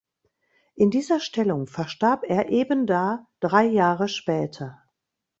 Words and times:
In 0.73 0.89
dieser 0.89 1.19
Stellung 1.19 1.67
verstarb 1.67 2.23
er 2.23 2.49
ebenda 2.49 3.27
drei 3.39 3.65
Jahre 3.65 4.07
später. 4.07 4.81